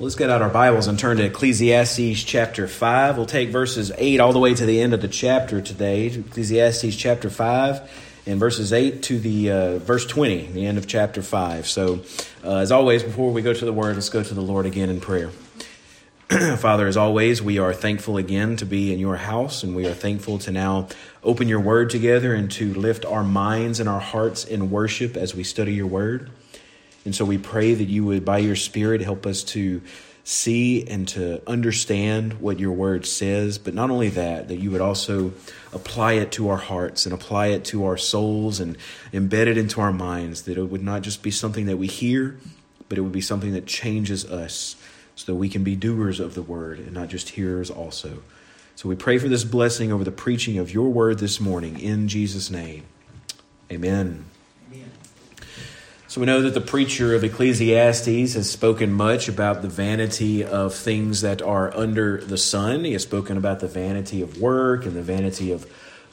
[0.00, 3.16] Let's get out our Bibles and turn to Ecclesiastes chapter 5.
[3.16, 6.06] We'll take verses 8 all the way to the end of the chapter today.
[6.06, 11.22] Ecclesiastes chapter 5 and verses 8 to the uh, verse 20, the end of chapter
[11.22, 11.68] 5.
[11.68, 12.00] So,
[12.42, 14.90] uh, as always, before we go to the Word, let's go to the Lord again
[14.90, 15.28] in prayer.
[16.56, 19.94] Father, as always, we are thankful again to be in your house, and we are
[19.94, 20.88] thankful to now
[21.22, 25.36] open your Word together and to lift our minds and our hearts in worship as
[25.36, 26.32] we study your Word.
[27.04, 29.82] And so we pray that you would, by your Spirit, help us to
[30.24, 34.80] see and to understand what your word says, but not only that, that you would
[34.80, 35.32] also
[35.72, 38.78] apply it to our hearts and apply it to our souls and
[39.12, 42.38] embed it into our minds, that it would not just be something that we hear,
[42.88, 44.76] but it would be something that changes us
[45.14, 48.22] so that we can be doers of the word and not just hearers also.
[48.76, 52.08] So we pray for this blessing over the preaching of your word this morning in
[52.08, 52.84] Jesus' name.
[53.70, 54.24] Amen.
[56.14, 60.72] So we know that the preacher of Ecclesiastes has spoken much about the vanity of
[60.72, 62.84] things that are under the sun.
[62.84, 65.66] He has spoken about the vanity of work and the vanity of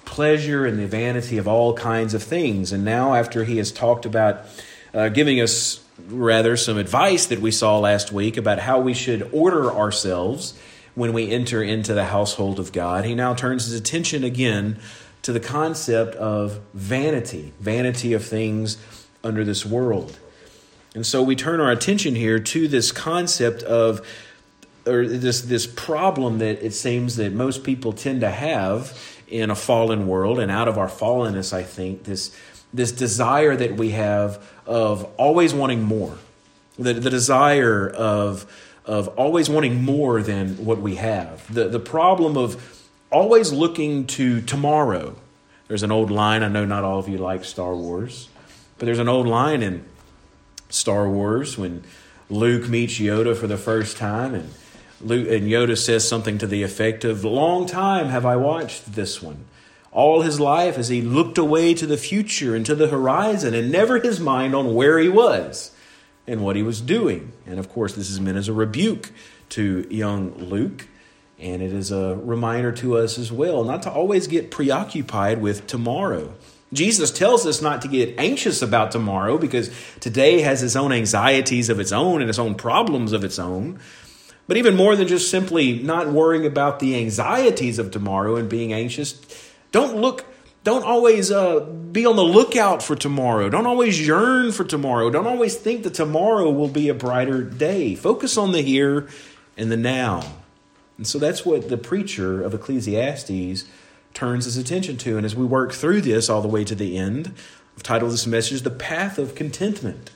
[0.04, 2.72] pleasure and the vanity of all kinds of things.
[2.72, 4.44] And now, after he has talked about
[4.92, 9.30] uh, giving us rather some advice that we saw last week about how we should
[9.32, 10.58] order ourselves
[10.96, 14.80] when we enter into the household of God, he now turns his attention again
[15.22, 18.78] to the concept of vanity, vanity of things
[19.24, 20.18] under this world.
[20.94, 24.06] And so we turn our attention here to this concept of
[24.86, 29.56] or this this problem that it seems that most people tend to have in a
[29.56, 32.36] fallen world and out of our fallenness I think this
[32.74, 36.18] this desire that we have of always wanting more.
[36.80, 38.52] The, the desire of
[38.86, 41.54] of always wanting more than what we have.
[41.54, 45.16] The the problem of always looking to tomorrow.
[45.68, 48.28] There's an old line I know not all of you like Star Wars
[48.82, 49.86] but there's an old line in
[50.70, 51.84] Star Wars when
[52.32, 54.50] Luke meets Yoda for the first time, and
[55.00, 59.22] Luke, and Yoda says something to the effect of, "Long time have I watched this
[59.22, 59.46] one."
[59.92, 63.72] All his life as he looked away to the future and to the horizon, and
[63.72, 65.70] never his mind on where he was
[66.26, 67.34] and what he was doing.
[67.46, 69.12] And of course, this is meant as a rebuke
[69.50, 70.88] to young Luke.
[71.40, 75.68] And it is a reminder to us as well not to always get preoccupied with
[75.68, 76.34] tomorrow.
[76.74, 81.70] Jesus tells us not to get anxious about tomorrow because today has its own anxieties
[81.70, 83.80] of its own and its own problems of its own.
[84.48, 88.74] But even more than just simply not worrying about the anxieties of tomorrow and being
[88.74, 89.22] anxious,
[89.72, 90.26] don't look
[90.64, 93.50] don't always uh, be on the lookout for tomorrow.
[93.50, 95.10] Don't always yearn for tomorrow.
[95.10, 97.96] Don't always think that tomorrow will be a brighter day.
[97.96, 99.10] Focus on the here
[99.58, 100.24] and the now.
[100.98, 103.66] And so that's what the preacher of Ecclesiastes
[104.14, 105.18] turns his attention to.
[105.18, 107.34] And as we work through this all the way to the end,
[107.76, 110.12] I've titled this message The Path of Contentment.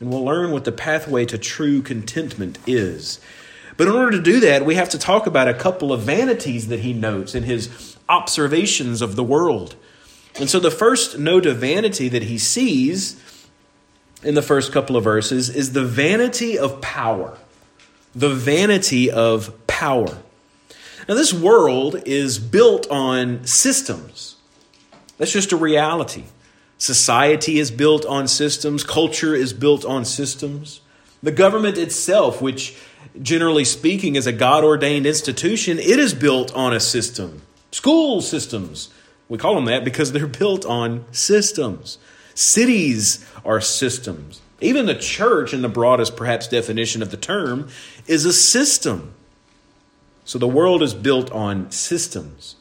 [0.00, 3.20] And we'll learn what the pathway to true contentment is.
[3.76, 6.68] But in order to do that, we have to talk about a couple of vanities
[6.68, 9.76] that he notes in his observations of the world.
[10.38, 13.22] And so the first note of vanity that he sees
[14.22, 17.38] in the first couple of verses is the vanity of power.
[18.14, 20.18] The vanity of power.
[21.08, 24.36] Now, this world is built on systems.
[25.16, 26.24] That's just a reality.
[26.76, 30.80] Society is built on systems, culture is built on systems.
[31.22, 32.76] The government itself, which
[33.20, 37.42] generally speaking is a God ordained institution, it is built on a system.
[37.72, 38.90] School systems,
[39.28, 41.98] we call them that because they're built on systems.
[42.34, 44.40] Cities are systems.
[44.60, 47.68] Even the church, in the broadest perhaps definition of the term,
[48.06, 49.14] is a system.
[50.28, 52.56] So the world is built on systems.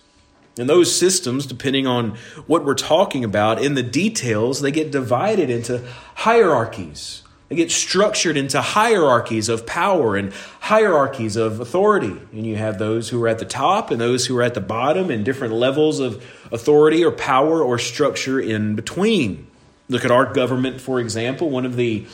[0.58, 5.50] And those systems, depending on what we're talking about in the details, they get divided
[5.50, 5.86] into
[6.16, 7.24] hierarchies.
[7.50, 12.16] They get structured into hierarchies of power and hierarchies of authority.
[12.32, 14.62] And you have those who are at the top and those who are at the
[14.62, 16.24] bottom, and different levels of
[16.54, 19.46] authority or power or structure in between.
[19.90, 21.50] Look at our government, for example.
[21.50, 22.08] One of the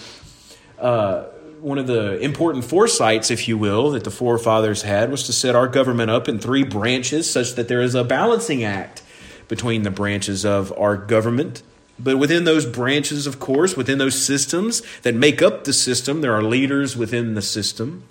[0.80, 1.26] uh,
[1.64, 5.56] one of the important foresights, if you will, that the forefathers had was to set
[5.56, 9.02] our government up in three branches such that there is a balancing act
[9.48, 11.64] between the branches of our government.
[11.98, 16.34] But within those branches, of course, within those systems that make up the system, there
[16.34, 18.04] are leaders within the system.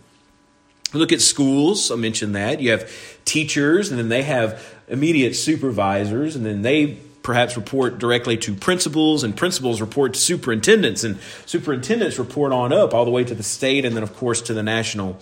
[0.95, 2.61] Look at schools, I mentioned that.
[2.61, 2.91] You have
[3.27, 9.23] teachers, and then they have immediate supervisors, and then they perhaps report directly to principals,
[9.23, 13.43] and principals report to superintendents, and superintendents report on up all the way to the
[13.43, 15.19] state, and then, of course, to the national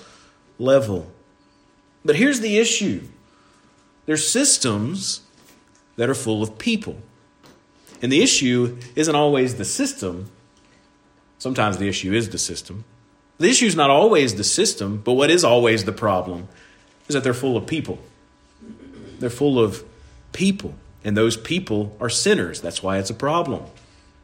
[0.58, 1.10] level.
[2.04, 3.02] But here's the issue
[4.06, 5.20] there's systems
[5.96, 6.96] that are full of people.
[8.02, 10.30] And the issue isn't always the system.
[11.38, 12.84] Sometimes the issue is the system.
[13.38, 16.48] The issue is not always the system, but what is always the problem
[17.08, 17.98] is that they're full of people.
[19.18, 19.84] They're full of
[20.32, 20.74] people,
[21.04, 22.60] and those people are sinners.
[22.60, 23.64] That's why it's a problem.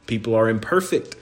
[0.06, 1.16] People are imperfect.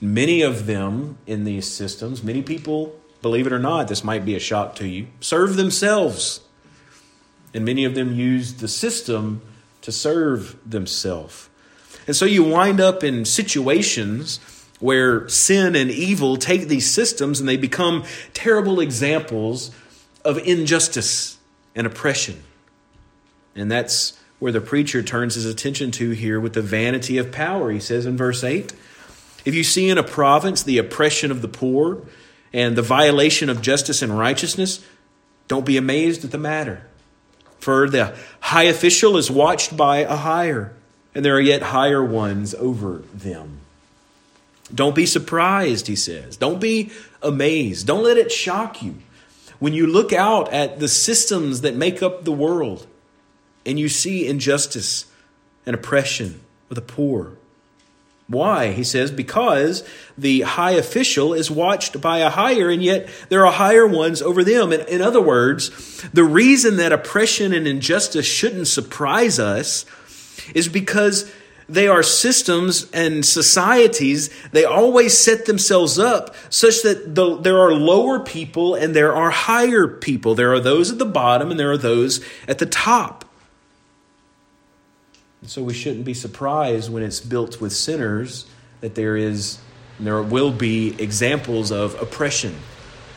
[0.00, 4.34] Many of them in these systems, many people, believe it or not, this might be
[4.34, 6.40] a shock to you, serve themselves.
[7.54, 9.42] And many of them use the system
[9.82, 11.48] to serve themselves.
[12.06, 14.40] And so you wind up in situations
[14.80, 19.70] where sin and evil take these systems and they become terrible examples
[20.24, 21.38] of injustice
[21.74, 22.42] and oppression.
[23.54, 27.70] And that's where the preacher turns his attention to here with the vanity of power.
[27.70, 28.72] He says in verse 8
[29.44, 32.02] If you see in a province the oppression of the poor
[32.52, 34.84] and the violation of justice and righteousness,
[35.48, 36.82] don't be amazed at the matter.
[37.58, 40.72] For the high official is watched by a higher,
[41.14, 43.60] and there are yet higher ones over them.
[44.72, 46.36] Don't be surprised, he says.
[46.36, 46.92] Don't be
[47.22, 47.86] amazed.
[47.86, 48.96] Don't let it shock you.
[49.58, 52.86] When you look out at the systems that make up the world
[53.68, 55.04] and you see injustice
[55.66, 57.32] and oppression of the poor.
[58.26, 58.72] Why?
[58.72, 59.86] He says, because
[60.16, 64.44] the high official is watched by a higher, and yet there are higher ones over
[64.44, 64.72] them.
[64.72, 69.86] In, in other words, the reason that oppression and injustice shouldn't surprise us
[70.54, 71.30] is because
[71.68, 74.30] they are systems and societies.
[74.52, 79.30] They always set themselves up such that the, there are lower people and there are
[79.30, 80.34] higher people.
[80.34, 83.26] There are those at the bottom and there are those at the top.
[85.40, 88.46] And so we shouldn't be surprised when it's built with sinners
[88.80, 89.58] that there is
[90.00, 92.54] there will be examples of oppression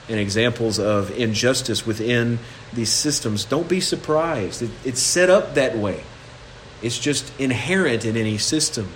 [0.09, 2.39] and examples of injustice within
[2.73, 3.45] these systems.
[3.45, 4.63] Don't be surprised.
[4.63, 6.03] It, it's set up that way.
[6.81, 8.89] It's just inherent in any system.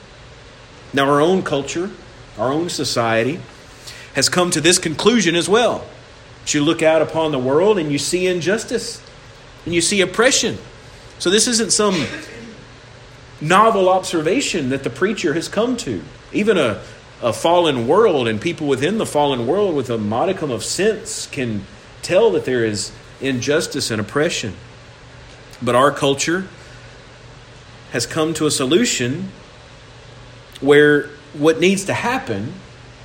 [0.94, 1.92] Now, our own culture,
[2.40, 3.40] our own society,
[4.16, 5.86] has come to this conclusion as well.
[6.48, 9.02] You look out upon the world and you see injustice
[9.66, 10.58] and you see oppression.
[11.20, 11.96] So, this isn't some
[13.42, 16.02] novel observation that the preacher has come to.
[16.32, 16.82] Even a,
[17.22, 21.66] a fallen world and people within the fallen world with a modicum of sense can
[22.02, 22.92] tell that there is
[23.22, 24.54] injustice and oppression.
[25.62, 26.48] But our culture,
[27.96, 29.32] has come to a solution
[30.60, 32.54] where what needs to happen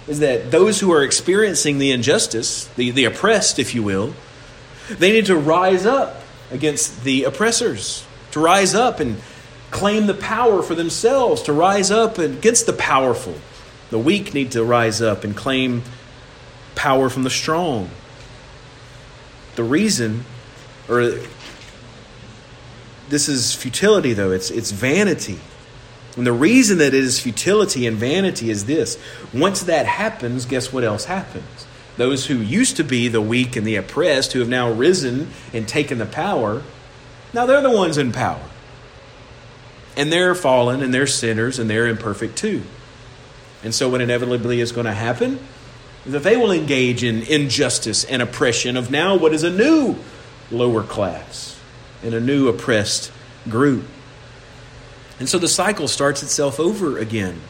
[0.08, 4.14] is that those who are experiencing the injustice, the, the oppressed, if you will,
[4.88, 9.20] they need to rise up against the oppressors, to rise up and
[9.70, 13.34] claim the power for themselves, to rise up against the powerful.
[13.90, 15.82] The weak need to rise up and claim
[16.74, 17.90] power from the strong.
[19.56, 20.24] The reason,
[20.88, 21.20] or
[23.08, 24.30] this is futility, though.
[24.30, 25.38] It's, it's vanity.
[26.16, 28.98] And the reason that it is futility and vanity is this
[29.32, 31.66] once that happens, guess what else happens?
[31.96, 35.68] Those who used to be the weak and the oppressed, who have now risen and
[35.68, 36.62] taken the power,
[37.32, 38.49] now they're the ones in power.
[39.96, 42.62] And they're fallen and they're sinners and they're imperfect too.
[43.62, 45.38] And so, what inevitably is going to happen
[46.06, 49.96] is that they will engage in injustice and oppression of now what is a new
[50.50, 51.60] lower class
[52.02, 53.12] in a new oppressed
[53.48, 53.84] group.
[55.18, 57.40] And so the cycle starts itself over again.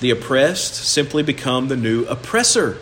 [0.00, 2.78] The oppressed simply become the new oppressor.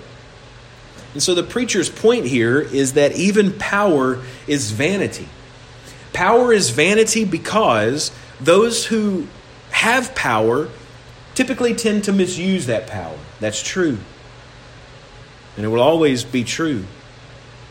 [1.15, 5.29] And so the preacher's point here is that even power is vanity.
[6.13, 8.11] Power is vanity because
[8.41, 9.27] those who
[9.71, 10.69] have power
[11.35, 13.17] typically tend to misuse that power.
[13.41, 13.99] That's true.
[15.57, 16.85] And it will always be true.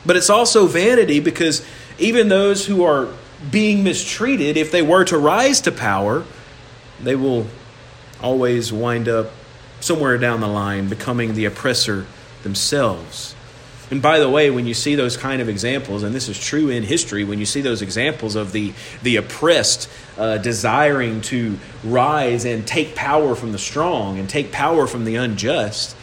[0.06, 1.65] But it's also vanity because
[2.00, 3.10] even those who are
[3.51, 6.24] being mistreated, if they were to rise to power,
[7.01, 7.48] they will
[8.22, 9.32] always wind up
[9.79, 12.06] somewhere down the line becoming the oppressor
[12.44, 13.36] themselves.
[13.89, 16.70] And by the way, when you see those kind of examples, and this is true
[16.70, 22.44] in history, when you see those examples of the, the oppressed uh, desiring to rise
[22.44, 25.96] and take power from the strong and take power from the unjust,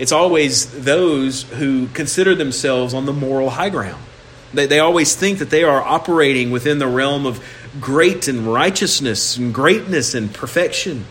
[0.00, 4.02] it's always those who consider themselves on the moral high ground.
[4.52, 7.42] They, they always think that they are operating within the realm of
[7.80, 11.06] great and righteousness and greatness and perfection.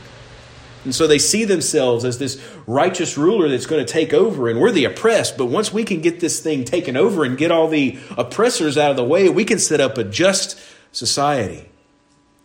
[0.84, 4.60] And so they see themselves as this righteous ruler that's going to take over, and
[4.60, 5.38] we're the oppressed.
[5.38, 8.90] But once we can get this thing taken over and get all the oppressors out
[8.90, 10.60] of the way, we can set up a just
[10.92, 11.70] society.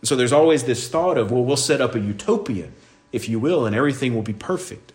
[0.01, 2.69] And so there's always this thought of, well, we'll set up a utopia,
[3.11, 4.93] if you will, and everything will be perfect.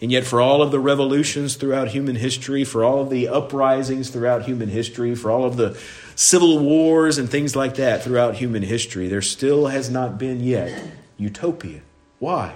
[0.00, 4.10] And yet, for all of the revolutions throughout human history, for all of the uprisings
[4.10, 5.78] throughout human history, for all of the
[6.16, 10.76] civil wars and things like that throughout human history, there still has not been yet
[11.18, 11.82] utopia.
[12.22, 12.54] Why?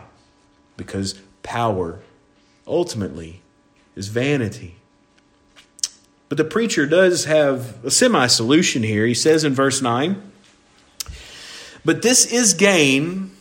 [0.76, 1.98] Because power
[2.68, 3.40] ultimately
[3.96, 4.76] is vanity.
[6.28, 9.04] But the preacher does have a semi solution here.
[9.06, 10.22] He says in verse 9,
[11.84, 13.32] But this is gain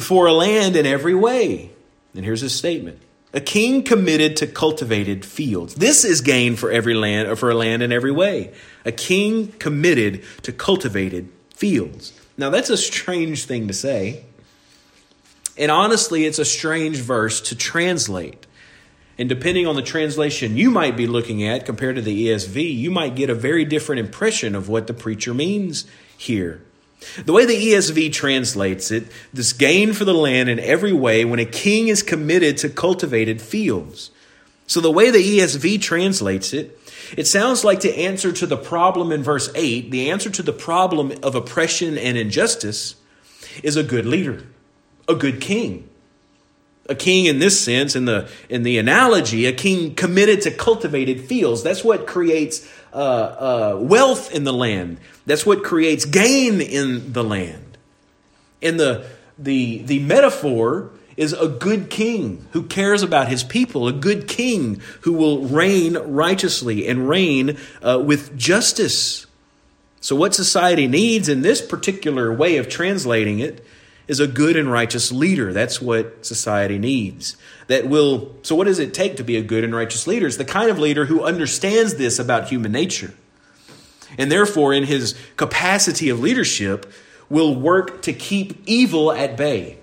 [0.00, 1.72] for a land in every way.
[2.14, 3.02] And here's his statement
[3.34, 5.74] a king committed to cultivated fields.
[5.74, 8.54] This is gain for every land or for a land in every way.
[8.86, 12.18] A king committed to cultivated fields.
[12.38, 14.24] Now that's a strange thing to say.
[15.56, 18.46] And honestly, it's a strange verse to translate.
[19.18, 22.90] And depending on the translation you might be looking at compared to the ESV, you
[22.90, 25.84] might get a very different impression of what the preacher means
[26.16, 26.62] here.
[27.24, 31.40] The way the ESV translates it, this gain for the land in every way when
[31.40, 34.10] a king is committed to cultivated fields.
[34.66, 36.78] So the way the ESV translates it,
[37.16, 40.52] it sounds like the answer to the problem in verse 8, the answer to the
[40.52, 42.94] problem of oppression and injustice,
[43.62, 44.44] is a good leader,
[45.12, 45.88] a good king.
[46.88, 51.20] A king in this sense, in the in the analogy, a king committed to cultivated
[51.20, 51.62] fields.
[51.62, 54.98] That's what creates uh, uh, wealth in the land.
[55.24, 57.78] That's what creates gain in the land.
[58.60, 59.06] And the
[59.38, 64.80] the the metaphor is a good king who cares about his people, a good king
[65.02, 69.26] who will reign righteously and reign uh, with justice.
[70.00, 73.64] So, what society needs in this particular way of translating it
[74.08, 75.52] is a good and righteous leader.
[75.52, 77.36] That's what society needs.
[77.68, 80.26] That will, so what does it take to be a good and righteous leader?
[80.26, 83.14] It's the kind of leader who understands this about human nature.
[84.18, 86.92] And therefore, in his capacity of leadership,
[87.28, 89.78] will work to keep evil at bay.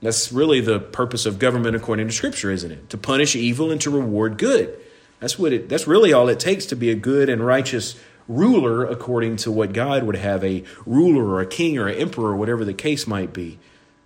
[0.00, 2.90] That's really the purpose of government according to Scripture, isn't it?
[2.90, 4.78] To punish evil and to reward good.
[5.20, 5.68] That's what it.
[5.68, 9.72] That's really all it takes to be a good and righteous ruler, according to what
[9.72, 13.32] God would have a ruler or a king or an emperor, whatever the case might
[13.32, 13.58] be.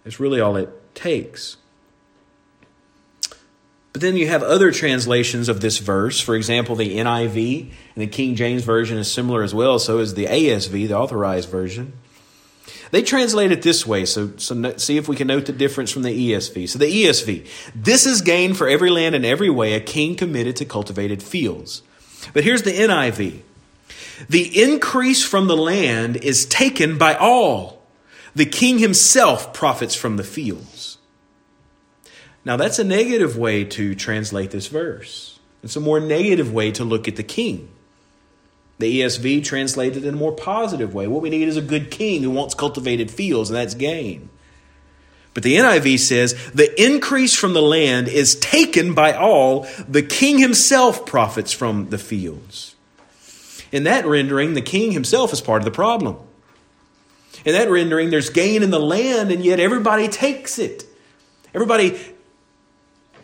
[0.04, 1.56] That's really all it takes.
[3.92, 6.20] But then you have other translations of this verse.
[6.20, 9.78] For example, the NIV and the King James Version is similar as well.
[9.78, 11.94] So is the ASV, the authorized version.
[12.92, 16.02] They translate it this way, so, so see if we can note the difference from
[16.02, 16.68] the ESV.
[16.68, 20.56] So the ESV, this is gain for every land in every way, a king committed
[20.56, 21.82] to cultivated fields.
[22.32, 23.42] But here's the NIV.
[24.28, 27.82] The increase from the land is taken by all.
[28.34, 30.98] The king himself profits from the fields.
[32.44, 35.38] Now, that's a negative way to translate this verse.
[35.62, 37.70] It's a more negative way to look at the king.
[38.78, 41.06] The ESV translated in a more positive way.
[41.06, 44.30] What we need is a good king who wants cultivated fields, and that's gain.
[45.34, 49.66] But the NIV says the increase from the land is taken by all.
[49.86, 52.69] The king himself profits from the fields.
[53.72, 56.16] In that rendering, the king himself is part of the problem.
[57.44, 60.84] In that rendering, there's gain in the land, and yet everybody takes it.
[61.54, 61.98] Everybody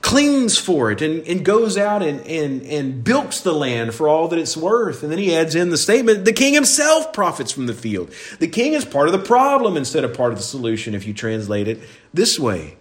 [0.01, 4.29] clings for it and, and goes out and, and, and bilks the land for all
[4.29, 5.03] that it's worth.
[5.03, 8.13] And then he adds in the statement the king himself profits from the field.
[8.39, 11.13] The king is part of the problem instead of part of the solution if you
[11.13, 11.81] translate it
[12.15, 12.77] this way.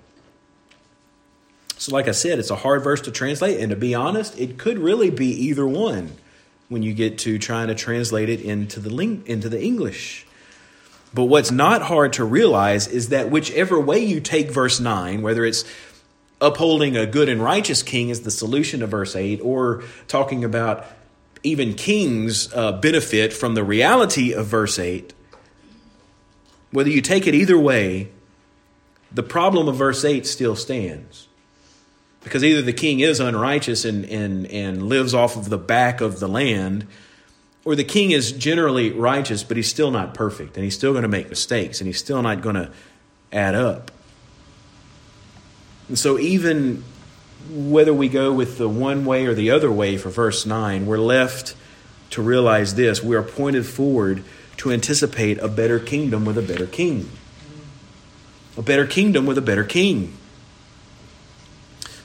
[1.77, 4.57] So, like I said, it's a hard verse to translate, and to be honest, it
[4.59, 6.11] could really be either one
[6.69, 10.25] when you get to trying to translate it into the ling- into the English.
[11.13, 15.45] But what's not hard to realize is that whichever way you take verse 9, whether
[15.45, 15.63] it's
[16.41, 20.85] upholding a good and righteous king as the solution to verse 8, or talking about
[21.41, 25.13] even kings uh, benefit from the reality of verse 8,
[26.71, 28.09] whether you take it either way,
[29.11, 31.29] the problem of verse 8 still stands.
[32.25, 36.19] Because either the king is unrighteous and, and, and lives off of the back of
[36.19, 36.87] the land,
[37.63, 41.03] or the king is generally righteous, but he's still not perfect, and he's still going
[41.03, 42.71] to make mistakes, and he's still not going to
[43.31, 43.91] add up.
[45.87, 46.83] And so, even
[47.47, 50.97] whether we go with the one way or the other way for verse 9, we're
[50.97, 51.55] left
[52.09, 53.03] to realize this.
[53.03, 54.23] We are pointed forward
[54.57, 57.07] to anticipate a better kingdom with a better king.
[58.57, 60.17] A better kingdom with a better king.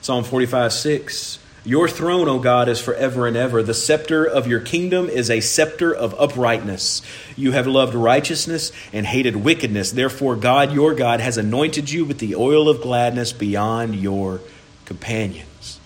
[0.00, 1.38] Psalm 45 6.
[1.62, 3.62] Your throne, O God, is forever and ever.
[3.62, 7.02] The scepter of your kingdom is a scepter of uprightness.
[7.36, 9.90] You have loved righteousness and hated wickedness.
[9.90, 14.40] Therefore, God, your God, has anointed you with the oil of gladness beyond your
[14.86, 15.78] companions.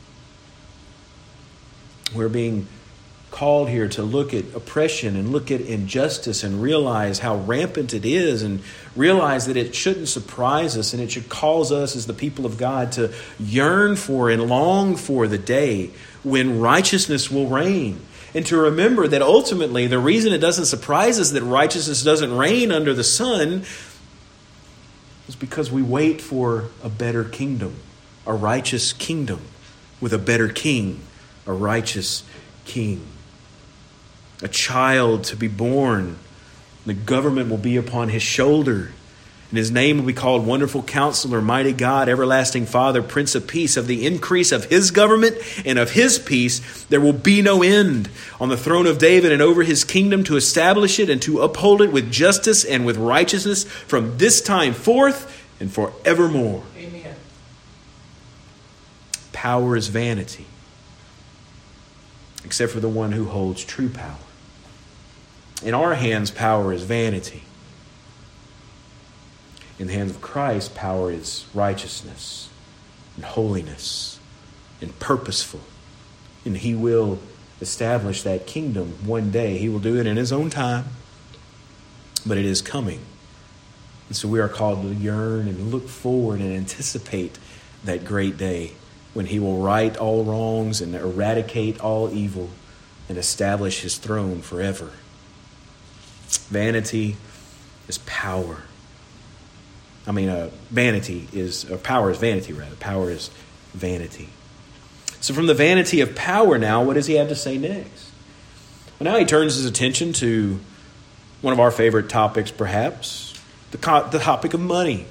[2.15, 2.69] We're being
[3.35, 8.05] called here to look at oppression and look at injustice and realize how rampant it
[8.05, 8.61] is and
[8.95, 12.57] realize that it shouldn't surprise us and it should cause us as the people of
[12.57, 15.91] God to yearn for and long for the day
[16.23, 18.01] when righteousness will reign.
[18.35, 22.71] And to remember that ultimately the reason it doesn't surprise us that righteousness doesn't reign
[22.71, 23.65] under the sun
[25.27, 27.75] is because we wait for a better kingdom,
[28.29, 29.41] a righteous kingdom
[30.01, 31.01] with a better king,
[31.49, 32.23] a righteous
[32.65, 33.05] king.
[34.43, 36.19] A child to be born.
[36.87, 38.93] The government will be upon his shoulder.
[39.51, 43.77] And his name will be called Wonderful Counselor, Mighty God, Everlasting Father, Prince of Peace.
[43.77, 48.09] Of the increase of his government and of his peace, there will be no end
[48.41, 51.83] on the throne of David and over his kingdom to establish it and to uphold
[51.83, 56.65] it with justice and with righteousness from this time forth and forevermore.
[56.77, 57.15] Amen.
[59.33, 60.47] Power is vanity,
[62.45, 64.17] except for the one who holds true power.
[65.65, 67.43] In our hands, power is vanity.
[69.79, 72.51] In the hands of Christ, power is righteousness
[73.17, 74.21] and holiness
[74.83, 75.61] and purposeful.
[76.45, 77.19] And He will
[77.63, 79.57] establish that kingdom one day.
[79.57, 80.85] He will do it in His own time,
[82.27, 83.01] but it is coming.
[84.09, 87.39] And so we are called to yearn and look forward and anticipate
[87.85, 88.73] that great day
[89.15, 92.51] when He will right all wrongs and eradicate all evil
[93.09, 94.91] and establish His throne forever.
[96.37, 97.17] Vanity
[97.89, 98.63] is power.
[100.07, 102.77] I mean, uh, vanity is, or power is vanity, rather.
[102.77, 103.31] Power is
[103.73, 104.29] vanity.
[105.21, 108.11] So, from the vanity of power now, what does he have to say next?
[108.99, 110.61] Well, now he turns his attention to
[111.41, 113.39] one of our favorite topics, perhaps
[113.71, 115.07] the, co- the topic of money,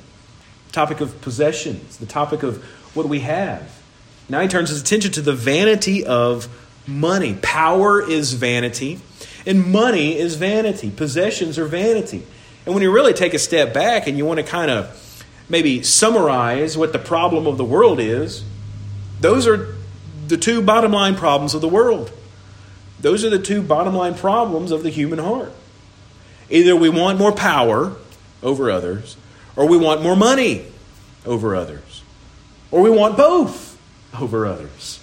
[0.68, 2.64] the topic of possessions, the topic of
[2.96, 3.82] what we have.
[4.30, 6.48] Now he turns his attention to the vanity of
[6.88, 7.38] money.
[7.42, 9.00] Power is vanity,
[9.46, 10.90] and money is vanity.
[10.90, 12.26] Possessions are vanity.
[12.66, 15.00] And when you really take a step back and you want to kind of
[15.50, 18.44] maybe summarize what the problem of the world is,
[19.20, 19.76] those are
[20.28, 22.12] the two bottom line problems of the world.
[23.00, 25.52] Those are the two bottom line problems of the human heart.
[26.50, 27.96] Either we want more power
[28.42, 29.18] over others,
[29.56, 30.66] or we want more money
[31.26, 32.04] over others,
[32.72, 33.78] or we want both
[34.20, 35.00] over others.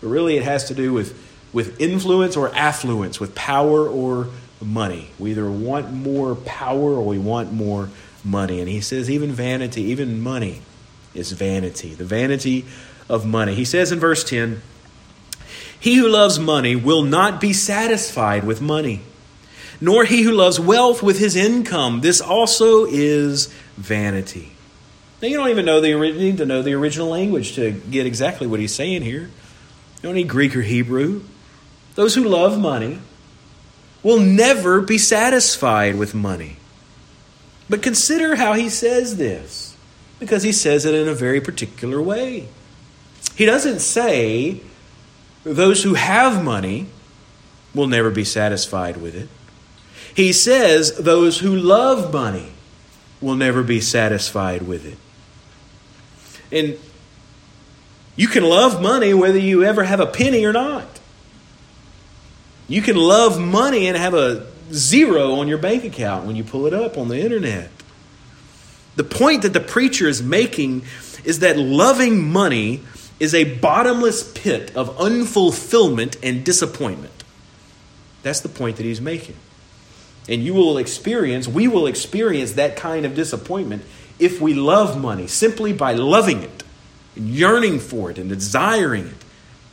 [0.00, 1.18] But really, it has to do with,
[1.52, 4.28] with influence or affluence, with power or
[4.60, 5.10] money.
[5.18, 7.88] We either want more power or we want more
[8.24, 8.60] money.
[8.60, 10.62] And he says, even vanity, even money
[11.14, 11.94] is vanity.
[11.94, 12.64] The vanity
[13.08, 13.54] of money.
[13.54, 14.62] He says in verse 10
[15.78, 19.00] He who loves money will not be satisfied with money,
[19.80, 22.00] nor he who loves wealth with his income.
[22.00, 24.52] This also is vanity.
[25.20, 28.46] Now, you don't even know the need to know the original language to get exactly
[28.46, 29.22] what he's saying here.
[29.22, 31.22] You don't need Greek or Hebrew.
[31.94, 32.98] Those who love money
[34.02, 36.56] will never be satisfied with money.
[37.68, 39.76] But consider how he says this,
[40.18, 42.48] because he says it in a very particular way.
[43.34, 44.60] He doesn't say
[45.44, 46.86] those who have money
[47.74, 49.28] will never be satisfied with it.
[50.14, 52.52] He says those who love money
[53.20, 54.98] will never be satisfied with it.
[56.50, 56.78] And
[58.16, 61.00] you can love money whether you ever have a penny or not.
[62.72, 66.66] You can love money and have a zero on your bank account when you pull
[66.66, 67.68] it up on the internet.
[68.96, 70.84] The point that the preacher is making
[71.22, 72.80] is that loving money
[73.20, 77.12] is a bottomless pit of unfulfillment and disappointment.
[78.22, 79.36] That's the point that he's making.
[80.26, 83.82] And you will experience, we will experience that kind of disappointment
[84.18, 86.62] if we love money simply by loving it,
[87.16, 89.24] and yearning for it, and desiring it.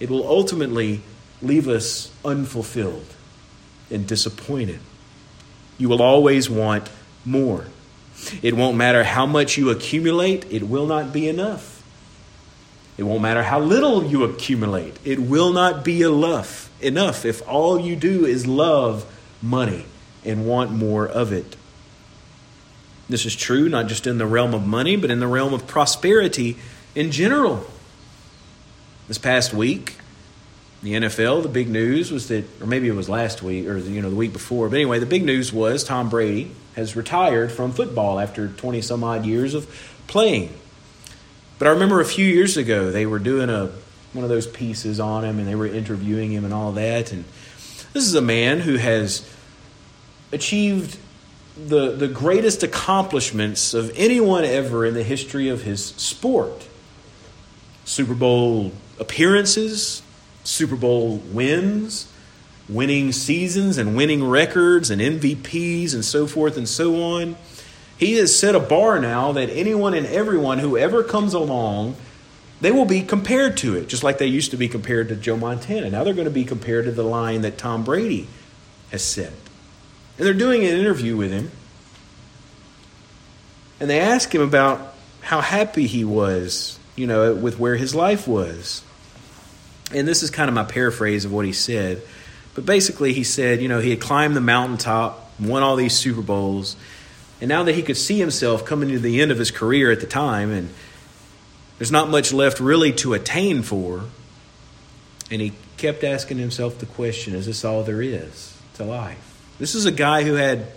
[0.02, 1.00] It will ultimately
[1.42, 3.06] leave us unfulfilled
[3.90, 4.80] and disappointed.
[5.78, 6.90] You will always want
[7.26, 7.66] more.
[8.42, 11.84] It won't matter how much you accumulate, it will not be enough.
[12.98, 16.70] It won't matter how little you accumulate, it will not be enough.
[16.82, 19.06] Enough if all you do is love
[19.42, 19.86] money
[20.26, 21.56] and want more of it.
[23.08, 25.66] This is true not just in the realm of money, but in the realm of
[25.66, 26.58] prosperity
[26.94, 27.66] in general.
[29.08, 29.96] This past week,
[30.82, 34.02] the NFL, the big news was that, or maybe it was last week or you
[34.02, 37.74] know the week before, but anyway, the big news was Tom Brady has retired from
[37.74, 39.68] football after 20 some odd years of
[40.08, 40.54] playing.
[41.58, 43.72] But I remember a few years ago they were doing a
[44.14, 47.26] one of those pieces on him and they were interviewing him and all that and
[47.94, 49.30] this is a man who has
[50.32, 50.98] achieved
[51.68, 56.68] the the greatest accomplishments of anyone ever in the history of his sport.
[57.84, 60.02] Super Bowl appearances,
[60.44, 62.12] Super Bowl wins,
[62.68, 67.36] winning seasons and winning records and MVPs and so forth and so on.
[67.98, 71.98] He has set a bar now that anyone and everyone who ever comes along,
[72.62, 75.36] they will be compared to it, just like they used to be compared to Joe
[75.36, 75.90] Montana.
[75.90, 78.28] Now they're going to be compared to the line that Tom Brady
[78.92, 79.34] has set.
[80.18, 81.52] And they're doing an interview with him.
[83.80, 88.28] And they ask him about how happy he was, you know, with where his life
[88.28, 88.84] was.
[89.94, 92.02] And this is kind of my paraphrase of what he said.
[92.56, 96.22] But basically, he said, you know, he had climbed the mountaintop, won all these Super
[96.22, 96.76] Bowls,
[97.42, 100.02] and now that he could see himself coming to the end of his career at
[100.02, 100.70] the time, and
[101.78, 104.04] there's not much left really to attain for,
[105.32, 109.26] and he kept asking himself the question is this all there is to life?
[109.60, 110.68] This is a guy who had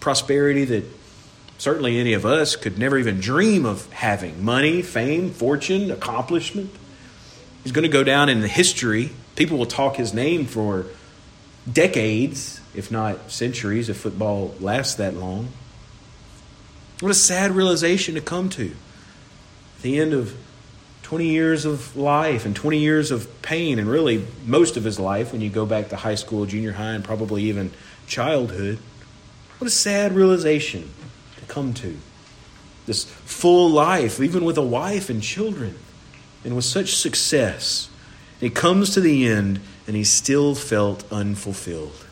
[0.00, 0.84] prosperity that
[1.58, 6.70] certainly any of us could never even dream of having money, fame, fortune, accomplishment.
[7.64, 9.10] He's going to go down in the history.
[9.36, 10.86] People will talk his name for
[11.70, 15.48] decades, if not centuries, if football lasts that long.
[17.00, 18.66] What a sad realization to come to.
[19.76, 20.36] At the end of
[21.02, 25.32] 20 years of life and 20 years of pain, and really most of his life
[25.32, 27.72] when you go back to high school, junior high, and probably even
[28.06, 28.78] childhood.
[29.58, 30.90] What a sad realization
[31.36, 31.96] to come to.
[32.86, 35.78] This full life, even with a wife and children,
[36.44, 37.88] and with such success.
[38.40, 42.06] He comes to the end and he still felt unfulfilled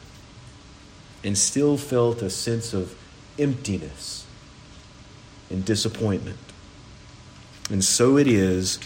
[1.25, 2.97] and still felt a sense of
[3.39, 4.27] emptiness
[5.51, 6.39] and disappointment.
[7.71, 8.79] And so it is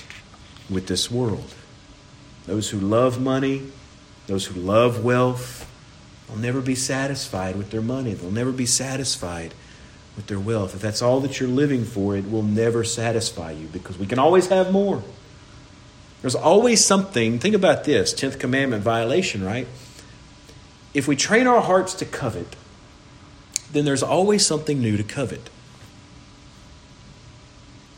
[0.69, 1.55] with this world.
[2.47, 3.63] Those who love money,
[4.27, 5.71] those who love wealth,
[6.29, 8.15] they'll never be satisfied with their money.
[8.15, 9.55] They'll never be satisfied
[10.17, 10.75] with their wealth.
[10.75, 14.19] If that's all that you're living for, it will never satisfy you because we can
[14.19, 15.03] always have more.
[16.27, 19.69] There's always something, think about this 10th commandment violation, right?
[20.93, 22.57] If we train our hearts to covet,
[23.71, 25.49] then there's always something new to covet.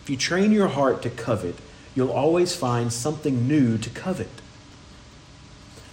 [0.03, 1.55] If you train your heart to covet,
[1.95, 4.29] you'll always find something new to covet.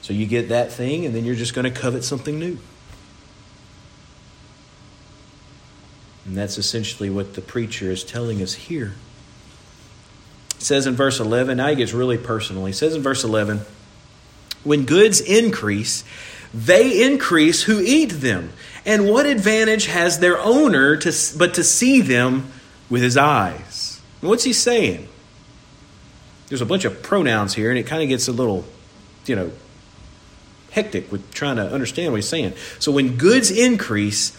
[0.01, 2.57] So you get that thing, and then you're just going to covet something new.
[6.25, 8.95] And that's essentially what the preacher is telling us here.
[10.65, 12.65] Says in verse 11, now he gets really personal.
[12.65, 13.61] He says in verse 11,
[14.63, 16.03] when goods increase,
[16.55, 18.51] they increase who eat them.
[18.83, 22.47] And what advantage has their owner to, but to see them
[22.89, 24.01] with his eyes?
[24.21, 25.07] what's he saying?
[26.47, 28.65] There's a bunch of pronouns here, and it kind of gets a little,
[29.27, 29.51] you know,
[30.71, 32.55] hectic with trying to understand what he's saying.
[32.79, 34.31] So when goods increase,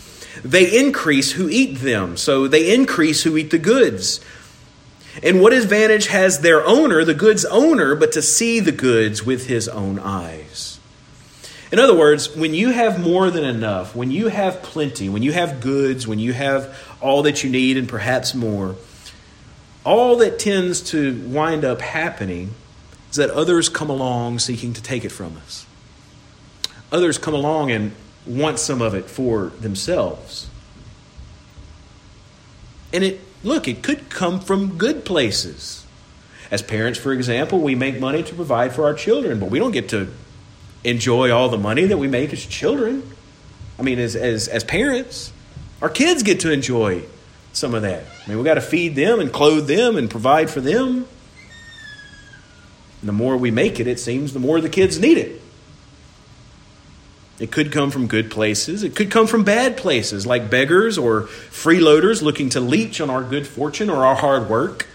[0.44, 2.16] they increase who eat them.
[2.16, 4.20] So they increase who eat the goods.
[5.22, 9.46] And what advantage has their owner, the goods owner, but to see the goods with
[9.46, 10.78] his own eyes?
[11.72, 15.32] In other words, when you have more than enough, when you have plenty, when you
[15.32, 18.76] have goods, when you have all that you need and perhaps more,
[19.84, 22.54] all that tends to wind up happening
[23.10, 25.66] is that others come along seeking to take it from us.
[26.92, 27.92] Others come along and
[28.26, 30.48] want some of it for themselves.
[32.92, 35.86] And it look, it could come from good places.
[36.50, 39.72] As parents, for example, we make money to provide for our children, but we don't
[39.72, 40.12] get to
[40.84, 43.08] enjoy all the money that we make as children.
[43.78, 45.32] I mean, as, as, as parents,
[45.80, 47.04] our kids get to enjoy
[47.52, 48.04] some of that.
[48.24, 51.06] I mean, we got to feed them and clothe them and provide for them.
[53.00, 55.40] And the more we make it, it seems, the more the kids need it.
[57.38, 58.82] It could come from good places.
[58.82, 63.22] It could come from bad places, like beggars or freeloaders looking to leech on our
[63.22, 64.86] good fortune or our hard work.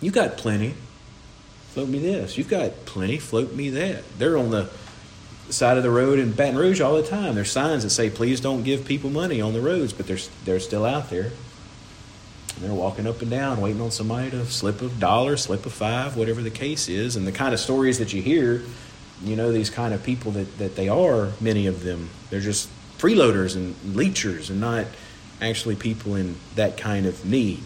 [0.00, 0.74] You got plenty.
[1.70, 2.36] Float me this.
[2.36, 3.18] You've got plenty.
[3.18, 4.02] Float me that.
[4.18, 4.68] They're on the
[5.48, 7.34] side of the road in Baton Rouge all the time.
[7.34, 10.60] There's signs that say, please don't give people money on the roads, but they're, they're
[10.60, 11.30] still out there.
[12.56, 15.70] And they're walking up and down, waiting on somebody to slip a dollar, slip a
[15.70, 17.16] five, whatever the case is.
[17.16, 18.62] And the kind of stories that you hear,
[19.22, 22.68] you know, these kind of people that, that they are, many of them, they're just
[22.98, 24.86] freeloaders and leechers and not
[25.40, 27.60] actually people in that kind of need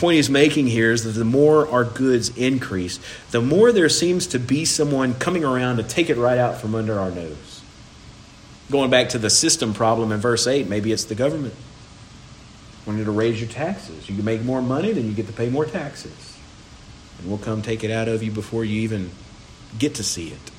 [0.00, 2.98] point he's making here is that the more our goods increase,
[3.30, 6.74] the more there seems to be someone coming around to take it right out from
[6.74, 7.62] under our nose.
[8.70, 11.54] Going back to the system problem in verse 8, maybe it's the government
[12.86, 14.08] wanting to raise your taxes.
[14.08, 16.38] You can make more money, then you get to pay more taxes.
[17.18, 19.10] And we'll come take it out of you before you even
[19.78, 20.50] get to see it.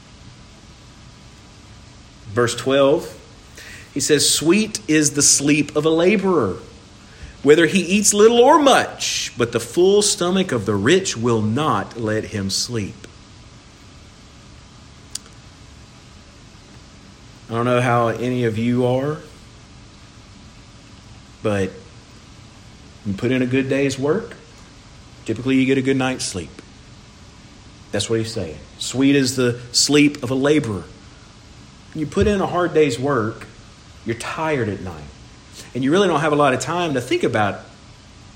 [2.29, 6.57] Verse 12, he says, Sweet is the sleep of a laborer
[7.43, 11.99] whether he eats little or much, but the full stomach of the rich will not
[11.99, 12.95] let him sleep.
[17.49, 19.17] I don't know how any of you are,
[21.43, 21.71] but
[23.05, 24.35] you put in a good day's work,
[25.25, 26.51] typically you get a good night's sleep.
[27.91, 28.59] That's what he's saying.
[28.81, 30.83] Sweet is the sleep of a laborer.
[31.93, 33.45] You put in a hard day's work,
[34.05, 35.03] you're tired at night
[35.73, 37.61] and you really don't have a lot of time to think about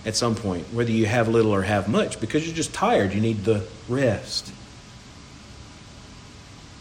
[0.05, 3.11] at some point, whether you have little or have much, because you're just tired.
[3.11, 4.51] You need the rest.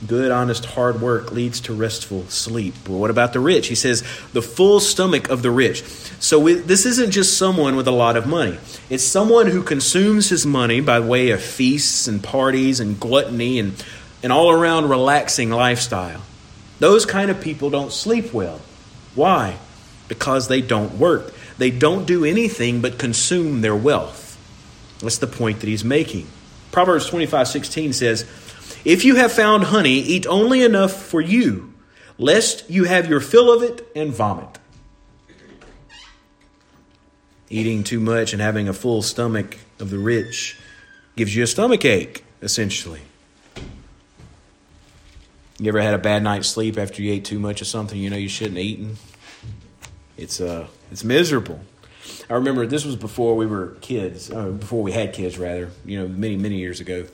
[0.06, 2.74] Good, honest, hard work leads to restful sleep.
[2.84, 3.68] But what about the rich?
[3.68, 5.82] He says, the full stomach of the rich.
[6.20, 8.58] So we, this isn't just someone with a lot of money,
[8.90, 13.82] it's someone who consumes his money by way of feasts and parties and gluttony and
[14.22, 16.22] an all around relaxing lifestyle.
[16.80, 18.60] Those kind of people don't sleep well.
[19.14, 19.58] Why?
[20.08, 21.32] Because they don't work.
[21.56, 24.36] They don't do anything but consume their wealth.
[25.00, 26.26] That's the point that he's making.
[26.72, 28.24] Proverbs 25 16 says,
[28.84, 31.72] If you have found honey, eat only enough for you,
[32.18, 34.58] lest you have your fill of it and vomit.
[37.48, 40.58] Eating too much and having a full stomach of the rich
[41.16, 43.00] gives you a stomach ache, essentially.
[45.58, 48.10] You ever had a bad night's sleep after you ate too much of something you
[48.10, 48.96] know you shouldn't have eaten?
[50.16, 51.60] It's uh, it's miserable.
[52.28, 55.70] I remember this was before we were kids, uh, before we had kids, rather.
[55.84, 57.06] You know, many many years ago,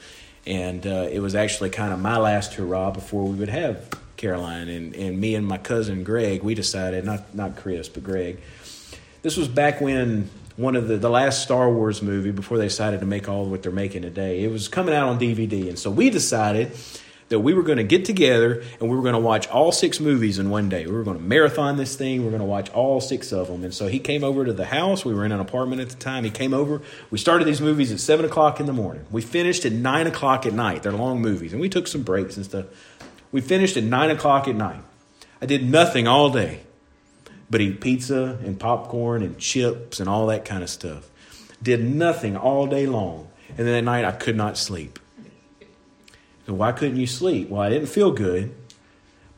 [0.46, 4.68] and uh, it was actually kind of my last hurrah before we would have Caroline
[4.68, 6.42] and and me and my cousin Greg.
[6.42, 8.40] We decided not not Chris but Greg.
[9.22, 13.00] This was back when one of the the last Star Wars movie before they decided
[13.00, 14.44] to make all what they're making today.
[14.44, 16.72] It was coming out on DVD, and so we decided
[17.30, 19.98] that we were going to get together and we were going to watch all six
[19.98, 20.84] movies in one day.
[20.84, 22.18] We were going to marathon this thing.
[22.18, 23.64] We were going to watch all six of them.
[23.64, 25.04] And so he came over to the house.
[25.04, 26.24] We were in an apartment at the time.
[26.24, 26.82] He came over.
[27.10, 29.06] We started these movies at 7 o'clock in the morning.
[29.10, 30.82] We finished at 9 o'clock at night.
[30.82, 31.52] They're long movies.
[31.52, 32.66] And we took some breaks and stuff.
[33.32, 34.82] We finished at 9 o'clock at night.
[35.40, 36.60] I did nothing all day
[37.50, 41.10] but eat pizza and popcorn and chips and all that kind of stuff.
[41.62, 43.28] Did nothing all day long.
[43.58, 44.98] And then at night, I could not sleep.
[46.50, 47.48] So why couldn't you sleep?
[47.48, 48.52] Well, I didn't feel good.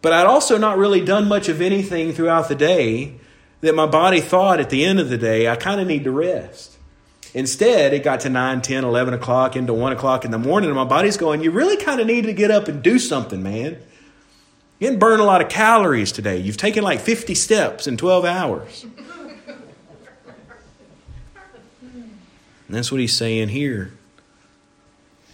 [0.01, 3.17] But I'd also not really done much of anything throughout the day
[3.61, 6.11] that my body thought at the end of the day, I kind of need to
[6.11, 6.79] rest.
[7.35, 10.77] Instead, it got to 9, 10, 11 o'clock into 1 o'clock in the morning, and
[10.77, 13.77] my body's going, You really kind of need to get up and do something, man.
[14.79, 16.39] You didn't burn a lot of calories today.
[16.39, 18.87] You've taken like 50 steps in 12 hours.
[21.83, 22.09] And
[22.69, 23.93] that's what he's saying here.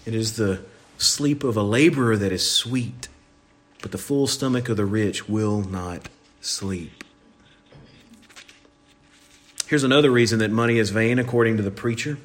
[0.04, 0.60] It is the
[0.98, 3.08] sleep of a laborer that is sweet,
[3.80, 6.08] but the full stomach of the rich will not
[6.40, 7.04] sleep.
[9.66, 12.18] Here's another reason that money is vain, according to the preacher.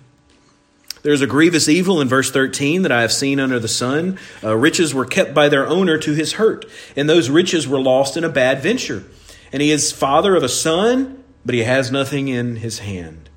[1.03, 4.17] There's a grievous evil in verse 13 that I have seen under the sun.
[4.41, 8.15] Uh, riches were kept by their owner to his hurt, and those riches were lost
[8.15, 9.03] in a bad venture.
[9.51, 13.29] And he is father of a son, but he has nothing in his hand.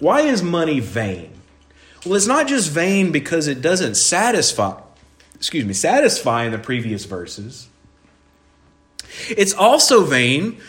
[0.00, 1.41] Why is money vain?
[2.04, 4.80] Well, it's not just vain because it doesn't satisfy,
[5.34, 7.68] excuse me, satisfy in the previous verses.
[9.28, 10.60] It's also vain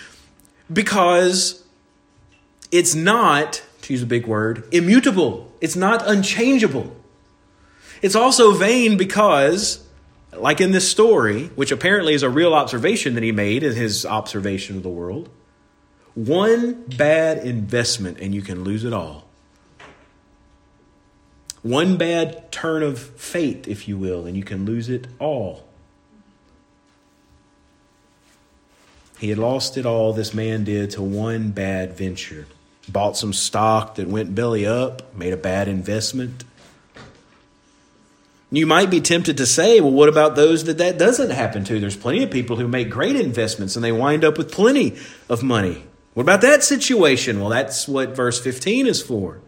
[0.71, 1.63] because
[2.71, 5.51] it's not, to use a big word, immutable.
[5.59, 6.95] It's not unchangeable.
[8.01, 9.87] It's also vain because,
[10.35, 14.05] like in this story, which apparently is a real observation that he made in his
[14.05, 15.29] observation of the world,
[16.13, 19.22] one bad investment and you can lose it all.
[21.63, 25.63] One bad turn of fate, if you will, and you can lose it all.
[29.17, 32.45] He had lost it all, this man did, to one bad venture.
[32.89, 36.43] Bought some stock that went belly up, made a bad investment.
[38.51, 41.79] You might be tempted to say, well, what about those that that doesn't happen to?
[41.79, 44.97] There's plenty of people who make great investments and they wind up with plenty
[45.29, 45.85] of money.
[46.13, 47.39] What about that situation?
[47.39, 49.39] Well, that's what verse 15 is for.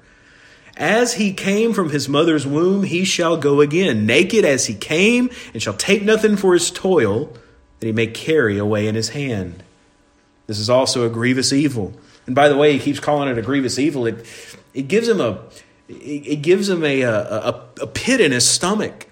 [0.77, 5.29] As he came from his mother's womb, he shall go again, naked as he came,
[5.53, 7.31] and shall take nothing for his toil
[7.79, 9.63] that he may carry away in his hand.
[10.47, 11.93] This is also a grievous evil.
[12.25, 14.05] And by the way, he keeps calling it a grievous evil.
[14.05, 14.25] It,
[14.73, 15.39] it gives him a
[15.87, 19.07] it gives him a, a, a pit in his stomach.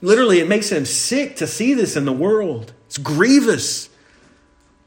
[0.00, 2.72] Literally, it makes him sick to see this in the world.
[2.86, 3.86] It's grievous.
[3.86, 3.90] It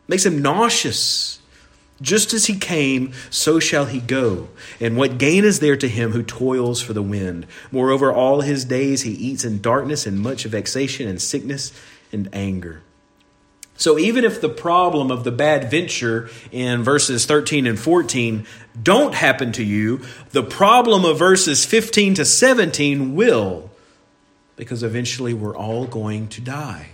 [0.07, 1.39] makes him nauseous.
[2.01, 4.49] Just as he came, so shall he go.
[4.79, 7.47] And what gain is there to him who toils for the wind?
[7.71, 11.71] Moreover, all his days he eats in darkness and much vexation and sickness
[12.11, 12.81] and anger.
[13.75, 18.45] So even if the problem of the bad venture in verses 13 and 14
[18.81, 20.01] don't happen to you,
[20.31, 23.71] the problem of verses 15 to 17 will,
[24.55, 26.89] because eventually we're all going to die.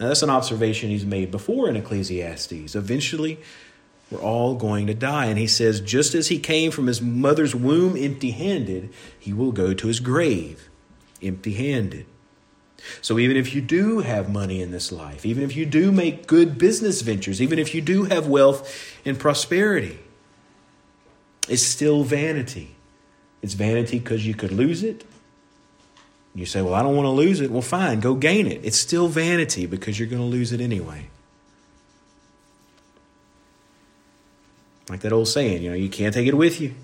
[0.00, 2.74] Now, that's an observation he's made before in Ecclesiastes.
[2.74, 3.38] Eventually,
[4.10, 5.26] we're all going to die.
[5.26, 9.52] And he says, just as he came from his mother's womb empty handed, he will
[9.52, 10.68] go to his grave
[11.22, 12.06] empty handed.
[13.00, 16.26] So even if you do have money in this life, even if you do make
[16.26, 19.98] good business ventures, even if you do have wealth and prosperity,
[21.48, 22.76] it's still vanity.
[23.42, 25.04] It's vanity because you could lose it.
[26.34, 27.50] You say, Well, I don't want to lose it.
[27.50, 28.60] Well, fine, go gain it.
[28.64, 31.08] It's still vanity because you're going to lose it anyway.
[34.88, 36.74] Like that old saying, you know, you can't take it with you.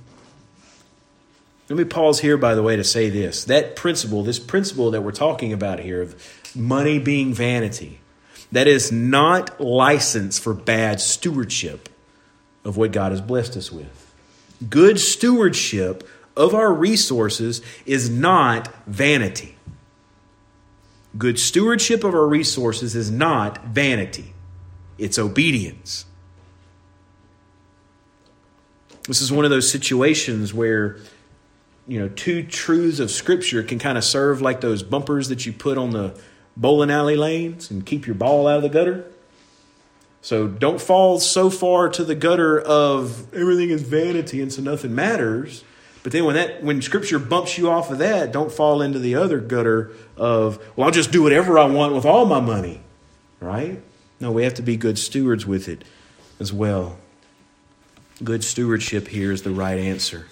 [1.68, 3.44] Let me pause here, by the way, to say this.
[3.44, 6.16] That principle, this principle that we're talking about here of
[6.56, 8.00] money being vanity,
[8.50, 11.88] that is not license for bad stewardship
[12.64, 14.12] of what God has blessed us with.
[14.68, 19.56] Good stewardship of our resources is not vanity.
[21.16, 24.34] Good stewardship of our resources is not vanity,
[24.98, 26.04] it's obedience.
[29.10, 30.98] This is one of those situations where
[31.88, 35.52] you know two truths of scripture can kind of serve like those bumpers that you
[35.52, 36.16] put on the
[36.56, 39.04] bowling alley lanes and keep your ball out of the gutter.
[40.22, 44.94] So don't fall so far to the gutter of everything is vanity and so nothing
[44.94, 45.64] matters.
[46.04, 49.16] But then when that when scripture bumps you off of that, don't fall into the
[49.16, 52.80] other gutter of, well, I'll just do whatever I want with all my money.
[53.40, 53.82] Right?
[54.20, 55.82] No, we have to be good stewards with it
[56.38, 56.96] as well.
[58.22, 60.26] Good stewardship here is the right answer.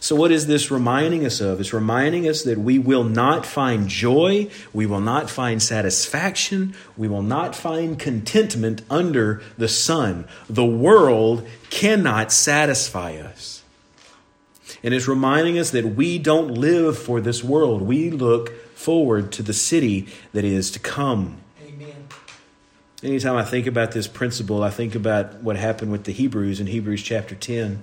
[0.00, 1.60] So, what is this reminding us of?
[1.60, 7.08] It's reminding us that we will not find joy, we will not find satisfaction, we
[7.08, 10.26] will not find contentment under the sun.
[10.48, 13.64] The world cannot satisfy us.
[14.84, 19.42] And it's reminding us that we don't live for this world, we look forward to
[19.42, 21.38] the city that is to come.
[23.00, 26.66] Anytime I think about this principle, I think about what happened with the Hebrews in
[26.66, 27.80] Hebrews chapter 10.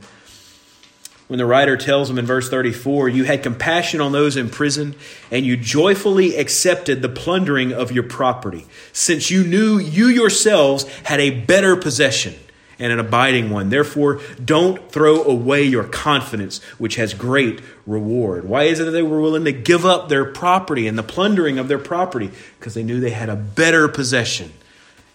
[1.29, 4.93] When the writer tells them in verse 34, You had compassion on those in prison,
[5.31, 11.21] and you joyfully accepted the plundering of your property, since you knew you yourselves had
[11.21, 12.35] a better possession
[12.77, 13.69] and an abiding one.
[13.69, 18.43] Therefore, don't throw away your confidence, which has great reward.
[18.43, 21.57] Why is it that they were willing to give up their property and the plundering
[21.57, 22.31] of their property?
[22.59, 24.51] Because they knew they had a better possession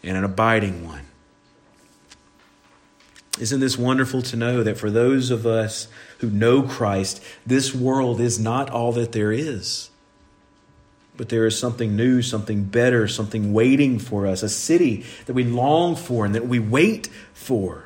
[0.02, 1.06] and an abiding one.
[3.38, 8.20] Isn't this wonderful to know that for those of us who know Christ, this world
[8.20, 9.88] is not all that there is?
[11.16, 15.44] But there is something new, something better, something waiting for us, a city that we
[15.44, 17.84] long for and that we wait for.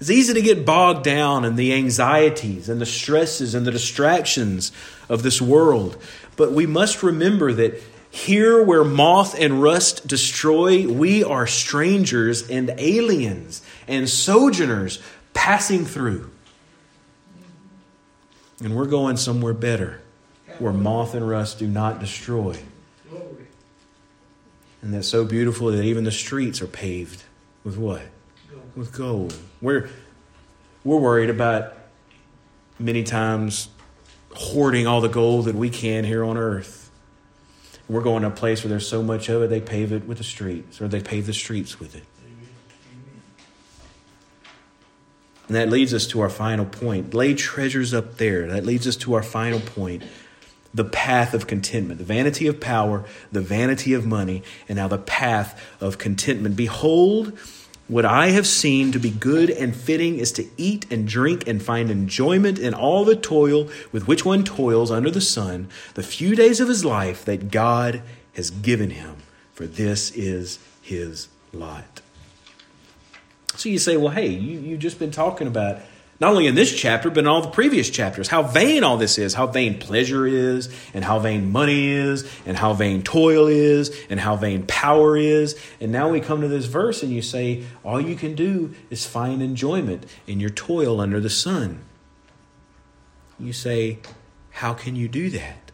[0.00, 4.72] It's easy to get bogged down in the anxieties and the stresses and the distractions
[5.08, 6.00] of this world.
[6.36, 12.74] But we must remember that here, where moth and rust destroy, we are strangers and
[12.78, 15.00] aliens and sojourners
[15.34, 16.30] passing through.
[18.62, 20.00] And we're going somewhere better,
[20.58, 22.58] where moth and rust do not destroy.
[24.80, 27.24] And that's so beautiful that even the streets are paved
[27.64, 28.02] with what?
[28.76, 29.36] With gold.
[29.60, 29.90] We're,
[30.84, 31.74] we're worried about
[32.78, 33.68] many times
[34.34, 36.77] hoarding all the gold that we can here on earth.
[37.88, 40.18] We're going to a place where there's so much of it, they pave it with
[40.18, 42.04] the streets, or they pave the streets with it.
[45.48, 47.14] And that leads us to our final point.
[47.14, 48.46] Lay treasures up there.
[48.48, 50.02] That leads us to our final point
[50.74, 54.98] the path of contentment, the vanity of power, the vanity of money, and now the
[54.98, 56.56] path of contentment.
[56.56, 57.38] Behold,
[57.88, 61.62] what I have seen to be good and fitting is to eat and drink and
[61.62, 66.36] find enjoyment in all the toil with which one toils under the sun, the few
[66.36, 68.02] days of his life that God
[68.34, 69.16] has given him,
[69.54, 72.02] for this is his lot.
[73.56, 75.80] So you say, well, hey, you, you've just been talking about
[76.20, 79.18] not only in this chapter, but in all the previous chapters, how vain all this
[79.18, 83.96] is, how vain pleasure is, and how vain money is, and how vain toil is,
[84.10, 85.56] and how vain power is.
[85.80, 89.06] And now we come to this verse, and you say, all you can do is
[89.06, 91.84] find enjoyment in your toil under the sun.
[93.38, 94.00] You say,
[94.50, 95.70] how can you do that?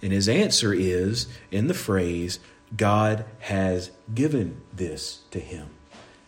[0.00, 2.40] And his answer is in the phrase,
[2.74, 5.68] God has given this to him.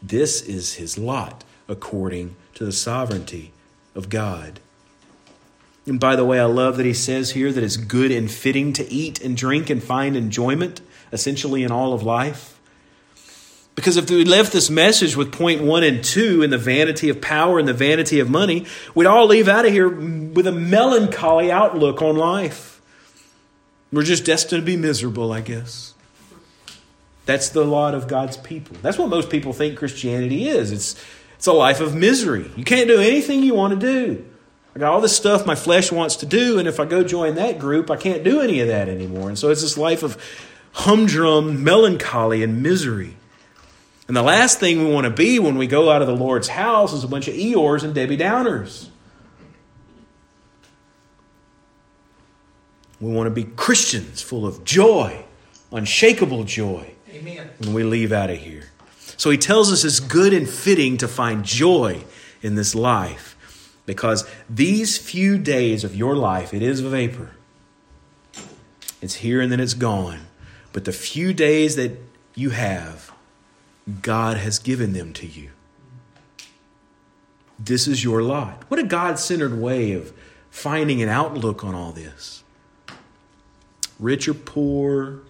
[0.03, 3.53] This is his lot according to the sovereignty
[3.95, 4.61] of God.
[5.87, 8.75] And by the way, I love that he says here that it's good and fitting
[8.75, 12.61] to eat and drink and find enjoyment, essentially in all of life.
[13.75, 17.23] Because if we left this message with point one and two in the vanity of
[17.23, 21.51] power and the vanity of money, we'd all leave out of here with a melancholy
[21.51, 22.83] outlook on life.
[23.91, 25.95] We're just destined to be miserable, I guess.
[27.25, 28.77] That's the lot of God's people.
[28.83, 30.71] That's what most people think Christianity is.
[30.73, 31.03] It's
[31.41, 32.51] it's a life of misery.
[32.55, 34.26] You can't do anything you want to do.
[34.76, 37.36] I got all this stuff my flesh wants to do, and if I go join
[37.36, 39.30] that group, I can't do any of that anymore.
[39.30, 40.22] And so it's this life of
[40.72, 43.16] humdrum melancholy and misery.
[44.07, 46.49] And the last thing we want to be when we go out of the Lord's
[46.49, 48.88] house is a bunch of Eeyores and Debbie Downers.
[53.01, 55.24] We want to be Christians full of joy,
[55.72, 57.49] unshakable joy Amen.
[57.61, 58.64] when we leave out of here.
[59.21, 62.05] So he tells us it's good and fitting to find joy
[62.41, 63.37] in this life
[63.85, 67.33] because these few days of your life, it is a vapor.
[69.03, 70.21] It's here and then it's gone.
[70.73, 71.99] But the few days that
[72.35, 73.12] you have,
[74.01, 75.51] God has given them to you.
[77.59, 78.64] This is your lot.
[78.68, 80.14] What a God centered way of
[80.51, 82.43] finding an outlook on all this
[83.99, 85.21] rich or poor,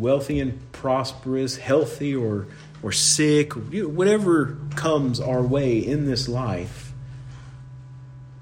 [0.00, 2.46] wealthy and prosperous, healthy or,
[2.82, 6.92] or sick, whatever comes our way in this life,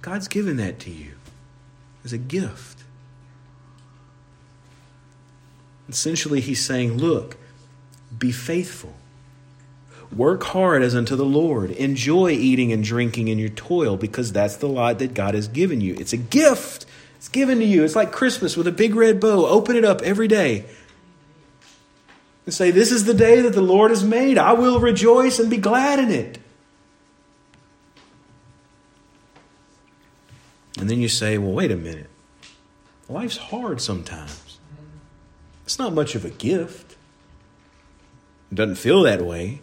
[0.01, 1.13] God's given that to you
[2.05, 2.85] as a gift.
[5.89, 7.37] Essentially, He's saying, Look,
[8.17, 8.95] be faithful.
[10.15, 11.71] Work hard as unto the Lord.
[11.73, 15.83] Enjoy eating and drinking in your toil because that's the lot that God has given
[15.83, 15.95] you.
[15.99, 16.87] It's a gift.
[17.17, 17.85] It's given to you.
[17.85, 19.47] It's like Christmas with a big red bow.
[19.47, 20.65] Open it up every day
[22.49, 24.39] and say, This is the day that the Lord has made.
[24.39, 26.39] I will rejoice and be glad in it.
[30.79, 32.09] And then you say, Well, wait a minute.
[33.07, 34.59] Life's hard sometimes.
[35.65, 36.97] It's not much of a gift.
[38.51, 39.61] It doesn't feel that way.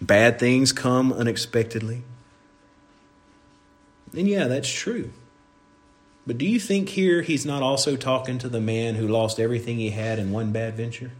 [0.00, 2.04] Bad things come unexpectedly.
[4.16, 5.10] And yeah, that's true.
[6.24, 9.78] But do you think here he's not also talking to the man who lost everything
[9.78, 11.10] he had in one bad venture?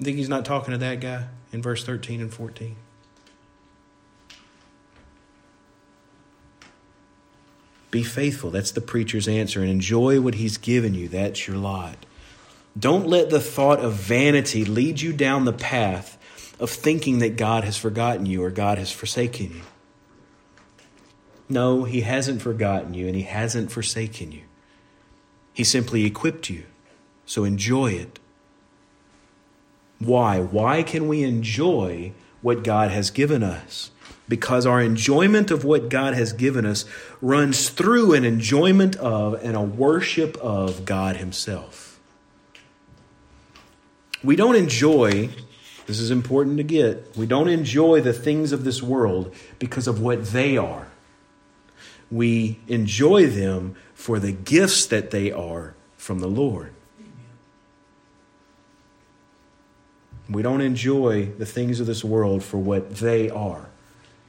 [0.00, 2.74] You think he's not talking to that guy in verse 13 and 14?
[7.90, 8.50] Be faithful.
[8.50, 9.60] That's the preacher's answer.
[9.60, 11.06] And enjoy what he's given you.
[11.08, 12.06] That's your lot.
[12.78, 16.16] Don't let the thought of vanity lead you down the path
[16.58, 19.62] of thinking that God has forgotten you or God has forsaken you.
[21.46, 24.44] No, He hasn't forgotten you and He hasn't forsaken you.
[25.52, 26.64] He simply equipped you.
[27.26, 28.18] So enjoy it.
[30.00, 30.40] Why?
[30.40, 33.92] Why can we enjoy what God has given us?
[34.28, 36.84] Because our enjoyment of what God has given us
[37.20, 42.00] runs through an enjoyment of and a worship of God Himself.
[44.24, 45.30] We don't enjoy,
[45.86, 50.00] this is important to get, we don't enjoy the things of this world because of
[50.00, 50.90] what they are
[52.10, 56.72] we enjoy them for the gifts that they are from the Lord.
[60.30, 63.68] We don't enjoy the things of this world for what they are.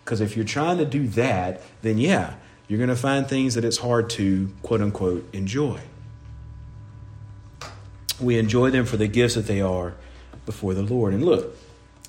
[0.04, 2.34] Because if you're trying to do that, then yeah,
[2.68, 5.80] you're going to find things that it's hard to, quote unquote, enjoy.
[8.20, 9.94] We enjoy them for the gifts that they are
[10.46, 11.14] before the Lord.
[11.14, 11.56] And look,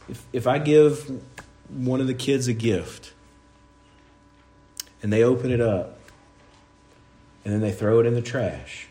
[0.09, 1.21] if, if I give
[1.69, 3.13] one of the kids a gift,
[5.03, 5.99] and they open it up
[7.45, 8.87] and then they throw it in the trash.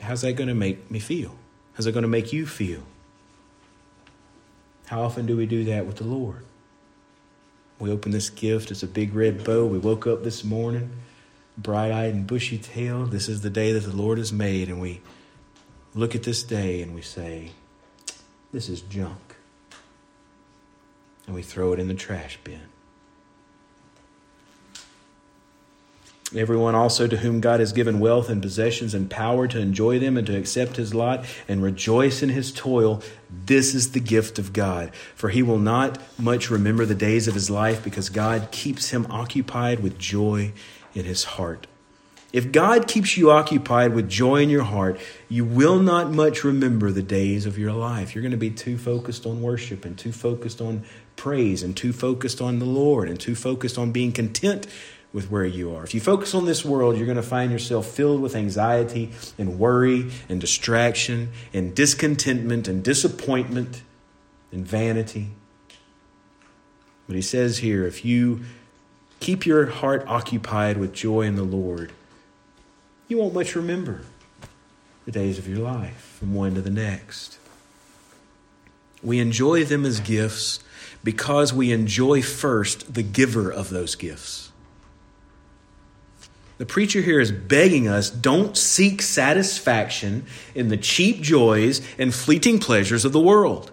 [0.00, 1.34] How's that going to make me feel?
[1.76, 2.82] How's it going to make you feel?
[4.86, 6.44] How often do we do that with the Lord?
[7.78, 9.66] We open this gift, it's a big red bow.
[9.66, 10.90] We woke up this morning,
[11.58, 13.10] bright eyed and bushy tailed.
[13.10, 14.70] This is the day that the Lord has made.
[14.70, 15.02] And we
[15.94, 17.50] look at this day and we say,
[18.52, 19.36] This is junk.
[21.26, 22.62] And we throw it in the trash bin.
[26.34, 30.16] Everyone also to whom God has given wealth and possessions and power to enjoy them
[30.16, 33.00] and to accept his lot and rejoice in his toil,
[33.30, 34.92] this is the gift of God.
[35.14, 39.06] For he will not much remember the days of his life because God keeps him
[39.08, 40.52] occupied with joy
[40.94, 41.68] in his heart.
[42.32, 46.90] If God keeps you occupied with joy in your heart, you will not much remember
[46.90, 48.14] the days of your life.
[48.14, 51.92] You're going to be too focused on worship and too focused on praise and too
[51.92, 54.66] focused on the Lord and too focused on being content
[55.16, 55.82] with where you are.
[55.82, 59.58] If you focus on this world, you're going to find yourself filled with anxiety and
[59.58, 63.80] worry and distraction and discontentment and disappointment
[64.52, 65.30] and vanity.
[67.06, 68.42] But he says here if you
[69.18, 71.92] keep your heart occupied with joy in the Lord,
[73.08, 74.02] you won't much remember
[75.06, 77.38] the days of your life from one to the next.
[79.02, 80.60] We enjoy them as gifts
[81.02, 84.45] because we enjoy first the giver of those gifts.
[86.58, 92.58] The preacher here is begging us don't seek satisfaction in the cheap joys and fleeting
[92.58, 93.72] pleasures of the world.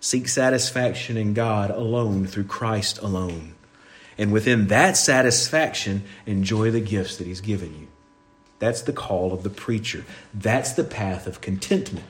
[0.00, 3.54] Seek satisfaction in God alone through Christ alone.
[4.18, 7.88] And within that satisfaction, enjoy the gifts that He's given you.
[8.58, 10.04] That's the call of the preacher.
[10.34, 12.04] That's the path of contentment.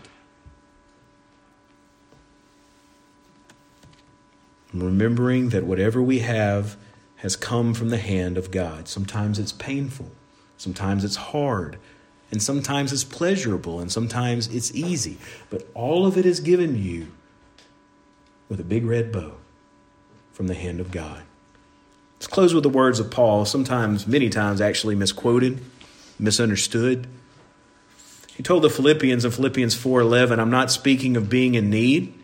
[4.73, 6.77] remembering that whatever we have
[7.21, 8.89] has come from the hand of God.
[8.89, 10.11] Sometimes it's painful,
[10.57, 11.77] sometimes it's hard,
[12.31, 15.18] and sometimes it's pleasurable, and sometimes it's easy.
[15.51, 17.09] But all of it is given you
[18.49, 19.35] with a big red bow
[20.33, 21.23] from the hand of God.
[22.14, 25.61] Let's close with the words of Paul, sometimes, many times, actually misquoted,
[26.18, 27.07] misunderstood.
[28.35, 32.14] He told the Philippians in Philippians 4:11, "I'm not speaking of being in need,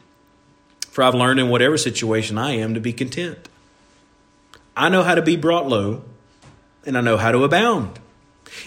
[0.91, 3.51] for I've learned in whatever situation I am to be content.
[4.77, 6.05] I know how to be brought low,
[6.85, 7.99] and I know how to abound.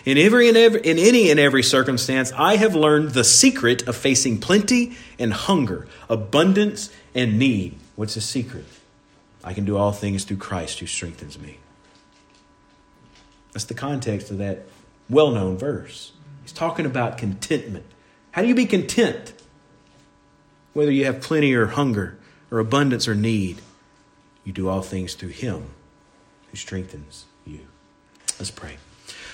[0.06, 3.96] In every and every, in any and every circumstance, I have learned the secret of
[3.96, 7.78] facing plenty and hunger, abundance and need.
[7.96, 8.66] What's the secret?
[9.44, 11.60] I can do all things through Christ who strengthens me.
[13.54, 14.66] That's the context of that
[15.10, 16.12] well known verse.
[16.42, 17.86] He's talking about contentment.
[18.32, 19.34] How do you be content?
[20.74, 22.18] Whether you have plenty or hunger,
[22.52, 23.62] or abundance or need,
[24.44, 25.70] you do all things through Him
[26.50, 27.60] who strengthens you.
[28.38, 28.78] Let's pray.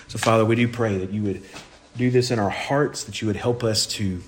[0.07, 1.43] So, Father, we do pray that you would
[1.97, 4.21] do this in our hearts, that you would help us to,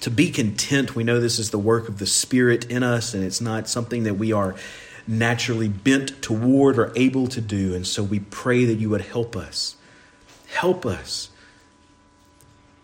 [0.00, 0.94] to be content.
[0.94, 4.04] We know this is the work of the Spirit in us, and it's not something
[4.04, 4.54] that we are
[5.06, 7.74] naturally bent toward or able to do.
[7.74, 9.76] And so we pray that you would help us.
[10.48, 11.30] Help us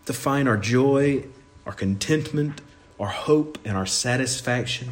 [0.05, 1.25] to find our joy,
[1.65, 2.61] our contentment,
[2.99, 4.89] our hope and our satisfaction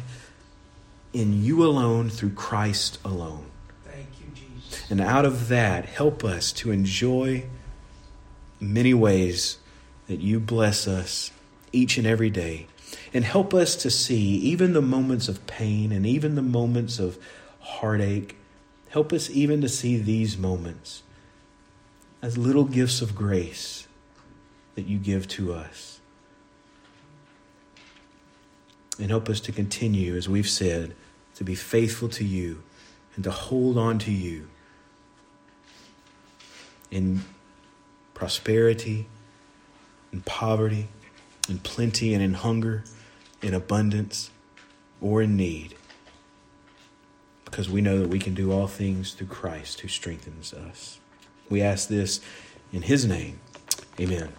[1.12, 3.46] in you alone through Christ alone.
[4.90, 7.44] And out of that, help us to enjoy
[8.60, 9.58] many ways
[10.06, 11.30] that you bless us
[11.72, 12.66] each and every day.
[13.12, 17.18] And help us to see even the moments of pain and even the moments of
[17.60, 18.36] heartache.
[18.88, 21.02] Help us even to see these moments
[22.22, 23.86] as little gifts of grace
[24.74, 25.98] that you give to us
[28.98, 30.94] and help us to continue, as we've said,
[31.34, 32.62] to be faithful to you
[33.14, 34.48] and to hold on to you
[36.90, 37.22] in
[38.14, 39.06] prosperity,
[40.12, 40.88] in poverty,
[41.48, 42.84] in plenty and in hunger,
[43.42, 44.30] in abundance,
[45.00, 45.74] or in need.
[47.44, 50.98] Because we know that we can do all things through Christ who strengthens us.
[51.48, 52.20] We ask this
[52.72, 53.40] in His name.
[53.98, 54.30] Amen.